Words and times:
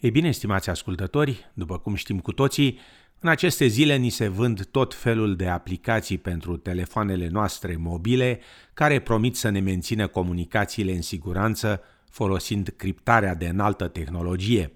Ei 0.00 0.10
bine, 0.10 0.30
stimați 0.30 0.70
ascultători, 0.70 1.50
după 1.54 1.78
cum 1.78 1.94
știm 1.94 2.20
cu 2.20 2.32
toții, 2.32 2.78
în 3.18 3.28
aceste 3.28 3.66
zile 3.66 3.96
ni 3.96 4.08
se 4.08 4.28
vând 4.28 4.64
tot 4.64 4.94
felul 4.94 5.36
de 5.36 5.48
aplicații 5.48 6.18
pentru 6.18 6.56
telefoanele 6.56 7.28
noastre 7.28 7.76
mobile 7.76 8.40
care 8.74 8.98
promit 8.98 9.36
să 9.36 9.48
ne 9.48 9.60
mențină 9.60 10.06
comunicațiile 10.06 10.92
în 10.92 11.02
siguranță 11.02 11.80
folosind 12.10 12.74
criptarea 12.76 13.34
de 13.34 13.48
înaltă 13.48 13.88
tehnologie. 13.88 14.72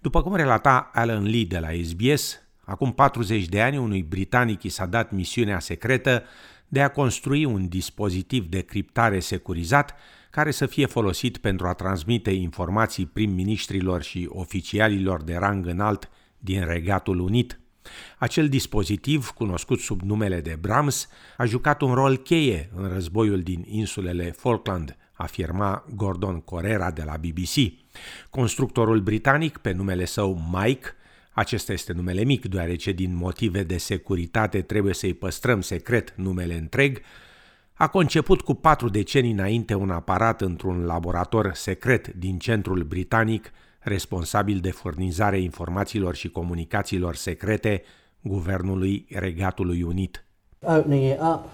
După 0.00 0.22
cum 0.22 0.34
relata 0.34 0.90
Alan 0.92 1.24
Lee 1.24 1.44
de 1.44 1.58
la 1.58 1.68
SBS, 1.82 2.40
acum 2.64 2.92
40 2.92 3.44
de 3.44 3.62
ani 3.62 3.76
unui 3.76 4.02
britanic 4.02 4.62
i 4.62 4.68
s-a 4.68 4.86
dat 4.86 5.10
misiunea 5.10 5.58
secretă 5.58 6.22
de 6.68 6.82
a 6.82 6.88
construi 6.88 7.44
un 7.44 7.68
dispozitiv 7.68 8.46
de 8.48 8.60
criptare 8.60 9.20
securizat 9.20 9.94
care 10.34 10.50
să 10.50 10.66
fie 10.66 10.86
folosit 10.86 11.36
pentru 11.36 11.66
a 11.66 11.72
transmite 11.72 12.30
informații 12.30 13.06
prim-ministrilor 13.06 14.02
și 14.02 14.26
oficialilor 14.30 15.22
de 15.22 15.36
rang 15.36 15.66
înalt 15.66 16.10
din 16.38 16.64
Regatul 16.66 17.18
Unit. 17.18 17.60
Acel 18.18 18.48
dispozitiv, 18.48 19.28
cunoscut 19.28 19.80
sub 19.80 20.00
numele 20.00 20.40
de 20.40 20.56
Brahms, 20.60 21.08
a 21.36 21.44
jucat 21.44 21.80
un 21.80 21.94
rol 21.94 22.16
cheie 22.16 22.70
în 22.74 22.88
războiul 22.88 23.40
din 23.40 23.64
insulele 23.68 24.30
Falkland, 24.30 24.96
afirma 25.12 25.84
Gordon 25.94 26.40
Corera 26.40 26.90
de 26.90 27.02
la 27.02 27.16
BBC. 27.16 27.72
Constructorul 28.30 29.00
britanic, 29.00 29.58
pe 29.58 29.72
numele 29.72 30.04
său 30.04 30.40
Mike, 30.52 30.86
acesta 31.32 31.72
este 31.72 31.92
numele 31.92 32.24
mic, 32.24 32.46
deoarece 32.46 32.92
din 32.92 33.16
motive 33.16 33.62
de 33.62 33.76
securitate 33.76 34.62
trebuie 34.62 34.94
să-i 34.94 35.14
păstrăm 35.14 35.60
secret 35.60 36.14
numele 36.16 36.54
întreg, 36.54 37.00
a 37.76 37.88
conceput 37.88 38.40
cu 38.40 38.54
patru 38.54 38.88
decenii 38.88 39.32
înainte 39.32 39.74
un 39.74 39.90
aparat 39.90 40.40
într-un 40.40 40.84
laborator 40.84 41.50
secret 41.54 42.08
din 42.08 42.38
centrul 42.38 42.82
britanic 42.82 43.50
responsabil 43.80 44.58
de 44.58 44.70
furnizarea 44.70 45.38
informațiilor 45.38 46.14
și 46.14 46.28
comunicațiilor 46.30 47.14
secrete 47.14 47.82
Guvernului 48.20 49.06
Regatului 49.10 49.82
Unit. 49.82 50.24
Opening 50.60 51.12
it 51.12 51.20
up, 51.20 51.44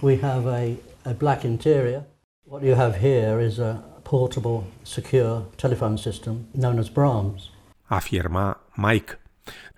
we 0.00 0.18
have 0.20 0.48
a, 0.48 1.08
a 1.10 1.12
black 1.18 1.42
interior. 1.42 2.02
What 2.44 2.62
you 2.62 2.74
have 2.74 2.98
here 2.98 3.46
is 3.46 3.58
a 3.58 3.72
portable, 4.02 4.62
secure 4.82 5.42
telephone 5.56 5.96
system 5.96 6.34
known 6.52 6.78
as 6.78 6.88
Brahms. 6.88 7.42
Afirma 7.82 8.60
Mike. 8.74 9.18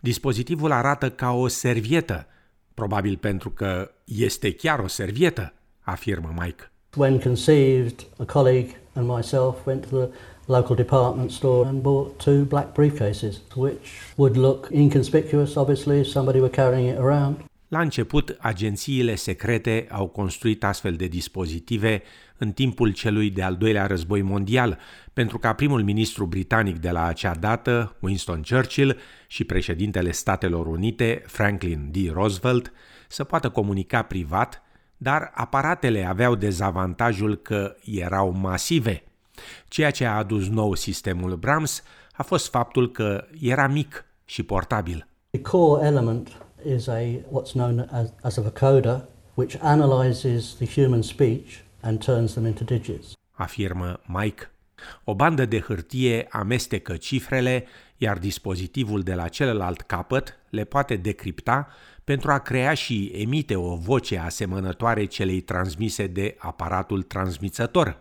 Dispozitivul 0.01 0.73
arată 0.73 1.11
ca 1.11 1.31
o 1.31 1.49
servietă, 1.49 2.27
probabil 2.75 3.17
pentru 3.17 3.51
că 3.51 3.91
este 4.05 4.53
chiar 4.53 4.79
o 4.79 4.87
servietă, 4.87 5.55
afirmă 5.91 6.35
Mike. 6.41 6.71
When 6.97 7.19
conceived, 7.19 8.07
a 8.19 8.25
colleague 8.25 8.81
and 8.93 9.09
myself 9.09 9.67
went 9.67 9.87
to 9.87 9.97
the 9.97 10.09
local 10.47 10.77
department 10.77 11.31
store 11.31 11.69
and 11.69 11.81
bought 11.81 12.19
two 12.25 12.45
black 12.45 12.73
briefcases, 12.73 13.35
which 13.55 13.89
would 14.17 14.37
look 14.37 14.69
inconspicuous, 14.73 15.55
obviously, 15.55 15.99
if 16.01 16.07
somebody 16.07 16.39
were 16.39 16.51
carrying 16.51 16.89
it 16.89 16.99
around. 16.99 17.45
La 17.69 17.81
început, 17.81 18.37
agențiile 18.39 19.15
secrete 19.15 19.87
au 19.91 20.07
construit 20.07 20.65
astfel 20.65 20.95
de 20.95 21.07
dispozitive 21.07 22.03
în 22.39 22.53
timpul 22.53 22.93
celui 22.93 23.31
de-al 23.31 23.57
doilea 23.57 23.87
război 23.87 24.23
mondial, 24.23 24.79
pentru 25.13 25.39
ca 25.39 25.53
primul 25.53 25.83
ministru 25.83 26.27
britanic 26.27 26.79
de 26.79 26.91
la 26.91 27.05
acea 27.05 27.35
dată, 27.35 27.97
Winston 28.01 28.43
Churchill, 28.49 28.97
și 29.27 29.45
președintele 29.45 30.11
Statelor 30.11 30.67
Unite, 30.67 31.23
Franklin 31.27 31.91
D. 31.93 32.13
Roosevelt, 32.13 32.73
să 33.09 33.25
poată 33.25 33.49
comunica 33.49 34.03
privat, 34.03 34.63
dar 35.03 35.31
aparatele 35.35 36.05
aveau 36.05 36.35
dezavantajul 36.35 37.37
că 37.37 37.77
erau 37.85 38.31
masive. 38.31 39.03
Ceea 39.69 39.91
ce 39.91 40.05
a 40.05 40.17
adus 40.17 40.49
nou 40.49 40.75
sistemul 40.75 41.37
Brahms 41.37 41.83
a 42.13 42.23
fost 42.23 42.51
faptul 42.51 42.91
că 42.91 43.25
era 43.41 43.67
mic 43.67 44.05
și 44.25 44.43
portabil. 44.43 45.07
The 45.31 45.41
core 45.41 45.87
element 45.87 46.29
is 46.75 46.87
a 46.87 47.01
what's 47.03 47.53
known 47.53 47.89
as, 47.91 48.13
as 48.23 48.37
a 48.37 48.43
vocoder, 48.43 49.05
which 49.35 49.57
analyzes 49.61 50.55
the 50.55 50.81
human 50.81 51.03
speech 51.03 51.61
and 51.81 52.05
turns 52.05 52.33
them 52.33 52.47
into 52.47 52.65
digits. 52.65 53.13
Afirmă 53.31 54.01
Mike. 54.07 54.51
O 55.05 55.15
bandă 55.15 55.45
de 55.45 55.61
hârtie 55.61 56.27
amestecă 56.31 56.97
cifrele, 56.97 57.65
iar 58.03 58.19
dispozitivul 58.19 59.01
de 59.01 59.15
la 59.15 59.29
celălalt 59.29 59.81
capăt 59.81 60.39
le 60.51 60.65
poate 60.65 60.97
decripta 60.97 61.69
pentru 62.05 62.31
a 62.33 62.39
crea 62.39 62.75
și 62.75 63.13
emite 63.15 63.57
o 63.57 63.77
voce 63.77 64.19
asemănătoare 64.19 65.05
celei 65.05 65.41
transmise 65.41 66.07
de 66.07 66.35
aparatul 66.39 67.03
transmițător. 67.03 67.99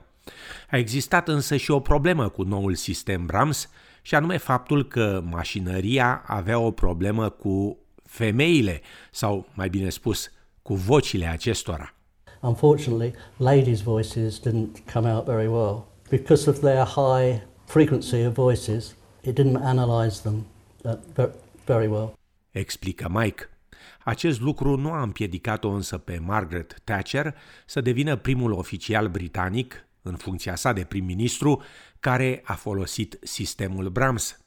A 0.70 0.78
existat 0.78 1.28
însă 1.28 1.56
și 1.56 1.72
o 1.72 1.80
problemă 1.80 2.30
cu 2.30 2.44
noul 2.44 2.76
sistem 2.76 3.26
Brahms, 3.26 3.70
și 4.02 4.16
anume 4.16 4.38
faptul 4.38 4.88
că 4.88 5.24
mașinăria 5.30 6.24
avea 6.26 6.60
o 6.60 6.72
problemă 6.72 7.30
cu 7.30 7.78
femeile, 8.04 8.82
sau 9.12 9.46
mai 9.54 9.70
bine 9.70 9.90
spus, 9.90 10.32
cu 10.62 10.74
vocile 10.74 11.26
acestora. 11.26 11.94
Unfortunately, 12.42 13.14
ladies' 13.38 13.84
voices 13.84 14.40
didn't 14.40 14.94
come 14.94 15.12
out 15.14 15.26
very 15.26 15.48
well. 15.48 15.88
Because 16.10 16.50
of 16.50 16.60
their 16.60 16.86
high 16.86 17.42
frequency 17.66 18.26
of 18.26 18.34
voices, 18.34 18.96
it 19.22 19.40
didn't 19.40 19.62
analyze 19.64 20.22
them 20.22 20.46
uh, 20.82 21.28
very 21.66 21.88
well. 21.88 22.14
Explică 22.52 23.10
Mike. 23.12 23.50
Acest 24.04 24.42
lucru 24.42 24.76
nu 24.76 24.92
a 24.92 25.02
împiedicat-o 25.02 25.70
însă 25.70 25.98
pe 25.98 26.20
Margaret 26.26 26.82
Thatcher 26.84 27.36
să 27.66 27.82
devină 27.82 28.16
primul 28.16 28.52
oficial 28.52 29.08
britanic, 29.08 29.88
în 30.02 30.16
funcția 30.16 30.56
sa 30.56 30.74
de 30.74 30.84
prim-ministru, 30.84 31.62
care 32.00 32.42
a 32.46 32.54
folosit 32.54 33.20
sistemul 33.22 33.90
Brahms. 33.90 34.38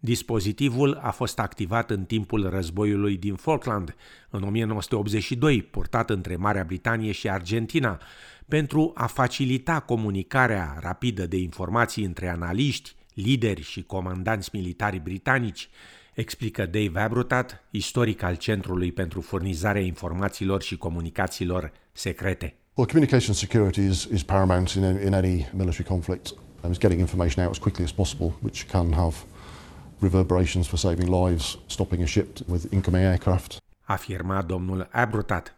Dispozitivul 0.00 0.94
a 1.02 1.10
fost 1.10 1.38
activat 1.38 1.90
în 1.90 2.04
timpul 2.04 2.48
războiului 2.48 3.16
din 3.16 3.34
Falkland 3.34 3.96
în 4.30 4.42
1982, 4.42 5.62
purtat 5.62 6.10
între 6.10 6.36
Marea 6.36 6.64
Britanie 6.64 7.12
și 7.12 7.28
Argentina, 7.28 8.00
pentru 8.48 8.92
a 8.94 9.06
facilita 9.06 9.80
comunicarea 9.80 10.76
rapidă 10.80 11.26
de 11.26 11.36
informații 11.36 12.04
între 12.04 12.28
analiști, 12.28 12.96
lideri 13.22 13.62
și 13.62 13.82
comandanți 13.82 14.50
militari 14.52 14.98
britanici, 14.98 15.68
explică 16.14 16.66
Dave 16.66 17.00
Abrutat, 17.00 17.64
istoric 17.70 18.22
al 18.22 18.34
Centrului 18.34 18.92
pentru 18.92 19.20
Furnizarea 19.20 19.82
Informațiilor 19.82 20.62
și 20.62 20.76
Comunicațiilor 20.76 21.72
Secrete. 21.92 22.54
Well, 22.74 22.90
communication 22.90 23.34
security 23.34 23.80
is, 23.80 24.04
is 24.04 24.22
paramount 24.22 24.68
in, 24.68 24.82
in 24.82 25.14
any 25.14 25.48
military 25.52 25.84
conflict. 25.84 26.34
And 26.62 26.74
it's 26.74 26.80
getting 26.80 27.00
information 27.00 27.44
out 27.44 27.50
as 27.54 27.58
quickly 27.58 27.84
as 27.84 27.92
possible, 27.92 28.32
which 28.42 28.66
can 28.66 28.92
have 28.92 29.14
reverberations 29.98 30.66
for 30.66 30.78
saving 30.78 31.08
lives, 31.24 31.58
stopping 31.66 32.02
a 32.02 32.06
ship 32.06 32.38
with 32.46 32.72
incoming 32.72 33.04
aircraft. 33.04 33.56
Afirma 33.80 34.42
domnul 34.42 34.88
Abrutat. 34.90 35.56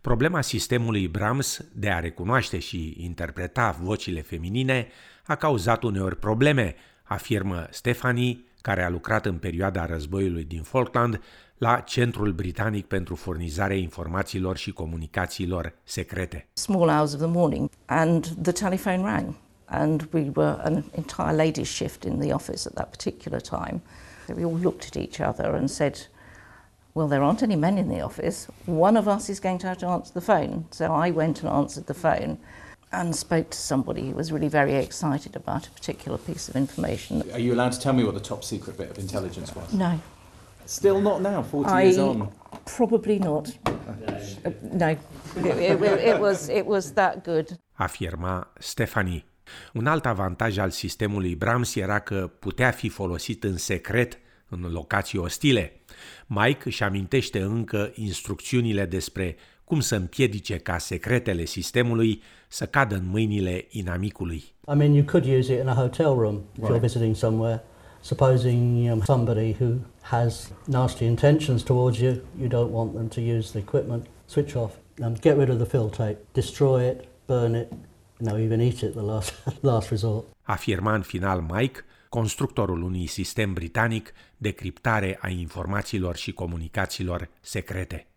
Problema 0.00 0.40
sistemului 0.40 1.08
Brahms 1.08 1.60
de 1.74 1.90
a 1.90 1.98
recunoaște 2.00 2.58
și 2.58 2.96
interpreta 2.98 3.76
vocile 3.80 4.20
feminine 4.20 4.86
a 5.26 5.34
cauzat 5.34 5.82
uneori 5.82 6.16
probleme, 6.16 6.74
afirmă 7.10 7.66
Stephanie, 7.70 8.44
care 8.62 8.82
a 8.82 8.88
lucrat 8.88 9.26
în 9.26 9.38
perioada 9.38 9.86
războiului 9.86 10.44
din 10.44 10.62
Falkland 10.62 11.20
la 11.58 11.80
Centrul 11.80 12.32
Britanic 12.32 12.86
pentru 12.86 13.14
Furnizarea 13.14 13.76
Informațiilor 13.76 14.56
și 14.56 14.72
Comunicațiilor 14.72 15.72
Secrete. 15.84 16.46
Small 16.52 16.88
hours 16.88 17.12
of 17.12 17.18
the 17.18 17.28
morning 17.28 17.70
and 17.86 18.26
the 18.42 18.52
telephone 18.52 19.02
rang 19.02 19.34
and 19.66 20.08
we 20.12 20.30
were 20.34 20.60
an 20.64 20.84
entire 20.92 21.32
ladies 21.32 21.68
shift 21.68 22.04
in 22.04 22.18
the 22.18 22.32
office 22.32 22.66
at 22.66 22.74
that 22.74 22.90
particular 22.90 23.40
time. 23.40 23.80
We 24.36 24.44
all 24.44 24.60
looked 24.62 24.86
at 24.86 24.96
each 24.96 25.20
other 25.20 25.56
and 25.56 25.70
said, 25.70 26.06
well, 26.94 27.08
there 27.08 27.22
aren't 27.22 27.42
any 27.42 27.56
men 27.56 27.78
in 27.78 27.88
the 27.88 28.00
office. 28.04 28.46
One 28.66 28.98
of 28.98 29.06
us 29.06 29.28
is 29.28 29.40
going 29.40 29.58
to 29.58 29.66
have 29.66 29.78
to 29.78 29.86
answer 29.86 30.12
the 30.12 30.20
phone. 30.20 30.64
So 30.70 30.84
I 31.06 31.10
went 31.10 31.42
and 31.42 31.48
answered 31.48 31.86
the 31.86 31.94
phone 31.94 32.38
and 32.92 33.14
spoke 33.14 33.50
to 33.50 33.58
somebody 33.58 34.08
who 34.08 34.14
was 34.14 34.32
really 34.32 34.48
very 34.48 34.74
excited 34.74 35.36
about 35.36 35.66
a 35.66 35.70
particular 35.70 36.18
piece 36.18 36.48
of 36.48 36.56
information. 36.56 37.22
Are 37.32 37.38
you 37.38 37.54
allowed 37.54 37.72
to 37.72 37.80
tell 37.80 37.92
me 37.92 38.04
what 38.04 38.14
the 38.14 38.28
top 38.28 38.42
secret 38.44 38.76
bit 38.76 38.90
of 38.90 38.98
intelligence 38.98 39.54
was? 39.54 39.72
No. 39.72 40.00
Still 40.64 41.00
not 41.00 41.20
now, 41.20 41.42
40 41.42 41.70
I, 41.70 41.82
years 41.82 41.98
on. 41.98 42.30
Probably 42.64 43.18
not. 43.18 43.48
Uh, 43.66 44.50
no. 44.72 44.96
It, 45.36 45.46
it, 45.46 45.82
it, 45.82 46.20
was, 46.20 46.48
it 46.48 46.66
was 46.66 46.92
that 46.92 47.24
good. 47.24 47.58
Afirma 47.78 48.52
Stephanie. 48.58 49.24
Un 49.72 49.86
alt 49.86 50.06
avantaj 50.06 50.58
al 50.58 50.70
sistemului 50.70 51.34
Brahms 51.34 51.74
era 51.74 51.98
că 51.98 52.30
putea 52.38 52.70
fi 52.70 52.88
folosit 52.88 53.44
în 53.44 53.56
secret 53.56 54.18
în 54.48 54.72
locații 54.72 55.18
ostile. 55.18 55.80
Mike 56.26 56.60
își 56.64 56.82
amintește 56.82 57.40
încă 57.40 57.92
instrucțiunile 57.94 58.84
despre 58.86 59.36
cum 59.70 59.80
să 59.80 59.96
împiedice 59.96 60.56
ca 60.56 60.78
secretele 60.78 61.44
sistemului 61.44 62.22
să 62.48 62.66
cadă 62.66 62.94
în 62.94 63.06
mâinile 63.06 63.66
inamicului. 63.70 64.44
I 64.72 64.74
mean, 64.74 64.92
you 64.92 65.04
could 65.04 65.26
use 65.38 65.52
it 65.52 65.60
in 65.60 65.68
a 65.68 65.74
hotel 65.74 66.14
room 66.14 66.34
if 66.34 66.42
right. 66.56 66.70
you're 66.70 66.80
visiting 66.80 67.16
somewhere. 67.16 67.62
Supposing 68.00 68.90
um, 68.92 69.02
somebody 69.04 69.56
who 69.60 69.72
has 70.00 70.52
nasty 70.64 71.04
intentions 71.04 71.62
towards 71.62 71.98
you, 71.98 72.12
you 72.40 72.48
don't 72.48 72.72
want 72.72 72.92
them 72.92 73.08
to 73.08 73.20
use 73.20 73.50
the 73.50 73.58
equipment, 73.58 74.06
switch 74.26 74.54
off 74.54 74.72
and 75.02 75.20
get 75.20 75.36
rid 75.38 75.48
of 75.48 75.56
the 75.56 75.66
fill 75.66 75.88
tape, 75.88 76.18
destroy 76.32 76.88
it, 76.88 76.96
burn 77.26 77.54
it, 77.54 77.68
no, 78.18 78.38
even 78.38 78.60
eat 78.60 78.82
it 78.82 78.92
the 78.92 79.02
last, 79.02 79.34
last 79.70 79.88
resort. 79.88 80.24
Afirma 80.42 80.94
în 80.94 81.02
final 81.02 81.40
Mike, 81.40 81.84
constructorul 82.08 82.82
unui 82.82 83.06
sistem 83.06 83.52
britanic 83.52 84.12
de 84.36 84.50
criptare 84.50 85.18
a 85.20 85.28
informațiilor 85.28 86.16
și 86.16 86.32
comunicațiilor 86.32 87.28
secrete. 87.40 88.09